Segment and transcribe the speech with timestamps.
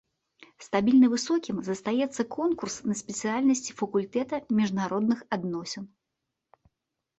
[0.67, 5.83] Стабільна высокім застаецца конкурс на спецыяльнасці факультэта міжнародных адносін.